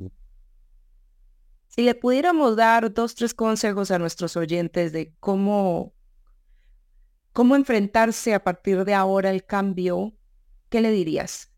[1.69, 5.93] Si le pudiéramos dar dos, tres consejos a nuestros oyentes de cómo,
[7.33, 10.15] cómo enfrentarse a partir de ahora el cambio,
[10.71, 11.53] ¿qué le dirías?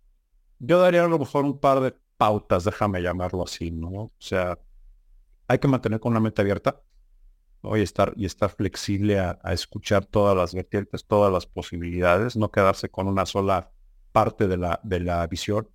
[0.59, 3.89] Yo daría a lo mejor un par de pautas, déjame llamarlo así, ¿no?
[3.89, 4.59] O sea,
[5.47, 6.83] hay que mantener con la mente abierta
[7.63, 12.89] y estar, y estar flexible a, escuchar todas las vertientes, todas las posibilidades, no quedarse
[12.89, 13.73] con una sola
[14.13, 15.69] parte de la, de la visión,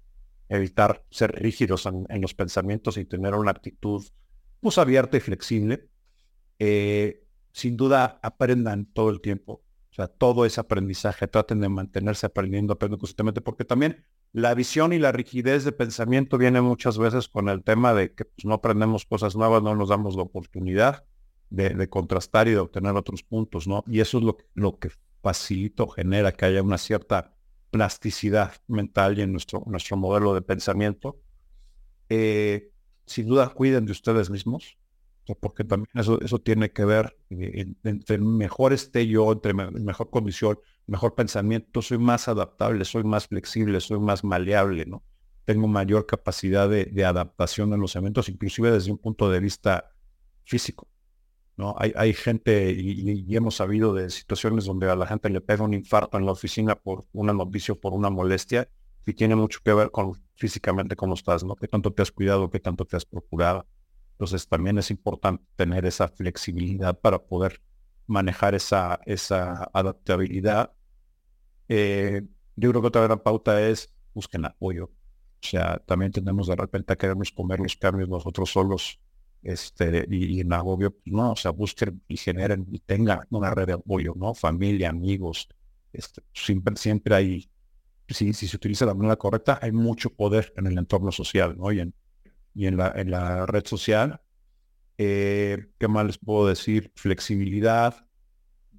[0.49, 4.03] evitar ser rígidos en, los pensamientos y tener una actitud
[4.59, 5.89] pues abierta y flexible.
[6.59, 12.25] Eh, sin duda aprendan todo el tiempo, o sea, todo ese aprendizaje, traten de mantenerse
[12.25, 17.27] aprendiendo, aprendiendo constantemente, porque también la visión y la rigidez de pensamiento viene muchas veces
[17.27, 21.05] con el tema de que pues, no aprendemos cosas nuevas, no nos damos la oportunidad
[21.53, 23.83] de, contrastar y de obtener otros puntos, ¿no?
[23.87, 24.89] Y eso es lo, lo que
[25.21, 27.35] facilita o genera que haya una cierta
[27.69, 31.19] plasticidad mental y en nuestro, nuestro modelo de pensamiento.
[32.09, 32.71] Eh,
[33.05, 34.77] sin duda, cuiden de ustedes mismos,
[35.39, 40.59] porque también eso, eso tiene que ver, eh, entre mejor esté yo, entre mejor condición,
[40.87, 45.03] mejor pensamiento, soy más adaptable, soy más flexible, soy más maleable, ¿no?
[45.45, 49.91] Tengo mayor capacidad de, de adaptación en los eventos, inclusive desde un punto de vista
[50.45, 50.87] físico.
[51.57, 51.75] ¿No?
[51.77, 55.73] Hay, hay gente, y, hemos sabido de situaciones donde a la gente le pega un
[55.73, 58.69] infarto en la oficina por una noticia por una molestia,
[59.05, 61.55] y tiene mucho que ver con físicamente cómo estás, ¿no?
[61.55, 63.67] Qué tanto te has cuidado, qué tanto te has procurado.
[64.13, 67.61] Entonces también es importante tener esa flexibilidad para poder
[68.07, 70.71] manejar esa, esa adaptabilidad.
[71.67, 72.21] Eh,
[72.55, 74.85] yo creo que otra gran pauta es busquen apoyo.
[74.85, 78.99] O sea, también tenemos de repente a queremos comer los cambios nosotros solos
[79.43, 83.67] este, y, en agobio, pues, no, o sea, busquen y generen y tengan una red
[83.67, 84.33] de apoyo, ¿no?
[84.33, 85.49] Familia, amigos,
[85.91, 87.49] este, siempre, siempre hay,
[88.07, 91.71] si, si se utiliza la manera correcta, hay mucho poder en el entorno social, ¿no?
[91.71, 91.93] Y en,
[92.55, 94.21] y en, la, en la red social,
[94.97, 96.91] eh, ¿qué más les puedo decir?
[96.95, 98.07] Flexibilidad,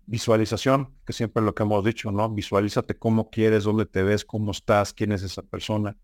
[0.07, 2.29] visualización, que siempre lo que hemos dicho, ¿no?
[2.31, 5.97] Visualízate cómo quieres, dónde te ves, cómo estás, quién es esa persona.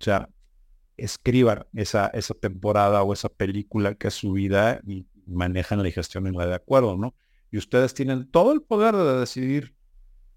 [0.00, 0.28] O sea,
[0.98, 6.26] escriban esa, esa temporada o esa película que es su vida y manejan la gestión
[6.26, 7.14] en la de acuerdo, ¿no?
[7.50, 9.74] Y ustedes tienen todo el poder de decidir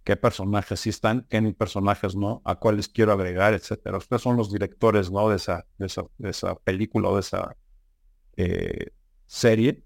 [0.04, 3.98] qué personajes sí están, qué personajes no, a cuáles quiero agregar, etcétera.
[3.98, 5.30] Ustedes son los directores, ¿no?
[5.30, 7.58] De esa, de esa, de esa película o de esa
[8.38, 8.92] eh,
[9.26, 9.84] serie.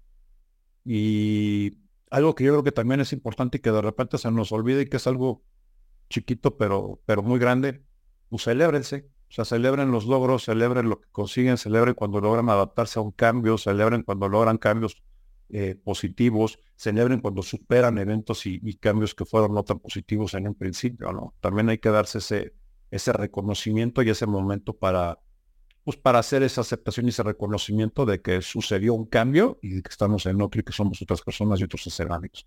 [0.84, 1.78] Y
[2.10, 4.80] algo que yo creo que también es importante y que de repente se nos olvida
[4.82, 5.42] y que es algo
[6.08, 7.82] chiquito pero, pero muy grande,
[8.28, 12.98] pues celébrense, o sea, celebren los logros, celebren lo que consiguen, celebren cuando logran adaptarse
[12.98, 15.02] a un cambio, celebren cuando logran cambios
[15.48, 20.54] eh, positivos, celebren cuando superan eventos y, cambios que fueron no tan positivos en un
[20.54, 21.34] principio, ¿no?
[21.40, 22.54] También hay que darse ese,
[22.90, 25.20] ese reconocimiento y ese momento para,
[25.84, 29.82] pues para hacer esa aceptación y ese reconocimiento de que sucedió un cambio y de
[29.82, 32.46] que estamos en otro y que somos otras personas y otros escenarios.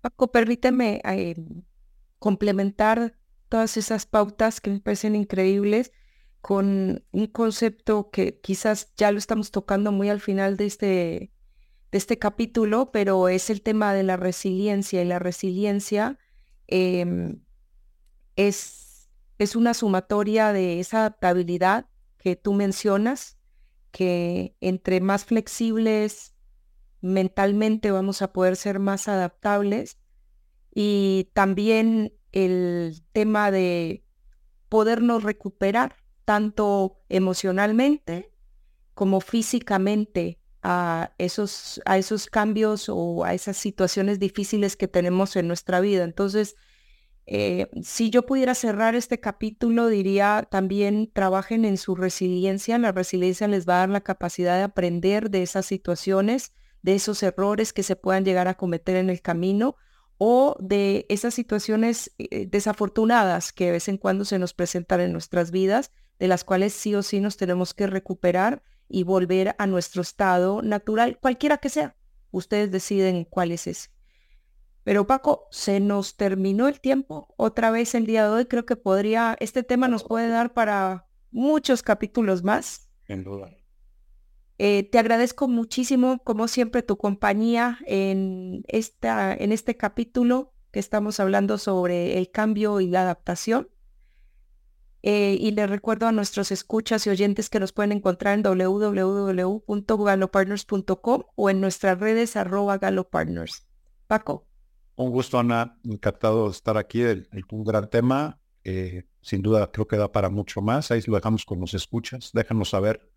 [0.00, 1.36] Paco, permíteme eh,
[2.18, 3.17] complementar
[3.48, 5.92] todas esas pautas que me parecen increíbles
[6.40, 11.32] con un concepto que quizás ya lo estamos tocando muy al final de este,
[11.90, 16.18] de este capítulo, pero es el tema de la resiliencia y la resiliencia
[16.66, 17.42] em,
[18.36, 21.86] es, es una sumatoria de esa adaptabilidad
[22.18, 23.36] que tú mencionas,
[23.90, 26.34] que entre más flexibles
[27.00, 29.98] mentalmente vamos a poder ser más adaptables
[30.74, 34.04] y también el tema de
[34.68, 38.32] podernos recuperar tanto emocionalmente
[38.94, 45.48] como físicamente a esos, a esos cambios o a esas situaciones difíciles que tenemos en
[45.48, 46.04] nuestra vida.
[46.04, 46.56] Entonces,
[47.26, 52.78] eh, si yo pudiera cerrar este capítulo, diría también trabajen en su resiliencia.
[52.78, 56.52] La resiliencia les va a dar la capacidad de aprender de esas situaciones,
[56.82, 59.76] de esos errores que se puedan llegar a cometer en el camino
[60.18, 65.12] o de esas situaciones eh, desafortunadas que de vez en cuando se nos presentan en
[65.12, 69.66] nuestras vidas, de las cuales sí o sí nos tenemos que recuperar y volver a
[69.66, 71.96] nuestro estado natural, cualquiera que sea.
[72.30, 73.90] Ustedes deciden cuál es ese.
[74.82, 78.46] Pero Paco, se nos terminó el tiempo otra vez el día de hoy.
[78.46, 82.90] Creo que podría, este tema nos puede dar para muchos capítulos más.
[83.06, 83.57] En duda.
[84.58, 91.20] Eh, te agradezco muchísimo, como siempre, tu compañía en, esta, en este capítulo que estamos
[91.20, 93.68] hablando sobre el cambio y la adaptación.
[95.02, 101.22] Eh, y les recuerdo a nuestros escuchas y oyentes que nos pueden encontrar en www.galopartners.com
[101.36, 103.64] o en nuestras redes arroba galopartners.
[104.08, 104.48] Paco.
[104.96, 105.78] Un gusto, Ana.
[105.84, 107.04] Encantado de estar aquí.
[107.52, 108.40] Un gran tema.
[108.64, 110.90] Eh, sin duda creo que da para mucho más.
[110.90, 112.32] Ahí lo dejamos con los escuchas.
[112.32, 113.08] Déjanos saber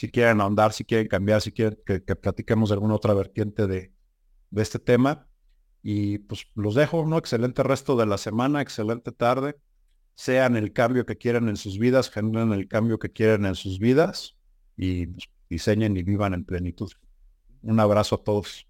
[0.00, 3.92] si quieren ahondar, si quieren cambiar, si quieren que, platiquemos de alguna otra vertiente de,
[4.48, 5.28] de, este tema.
[5.82, 7.18] Y pues los dejo, ¿no?
[7.18, 9.56] Excelente resto de la semana, excelente tarde.
[10.14, 13.78] Sean el cambio que quieran en sus vidas, generen el cambio que quieren en sus
[13.78, 14.38] vidas
[14.74, 16.90] y pues, diseñen y vivan en plenitud.
[17.60, 18.66] Un abrazo a todos.